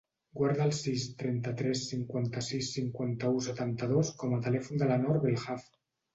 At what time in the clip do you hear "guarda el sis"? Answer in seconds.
0.37-1.03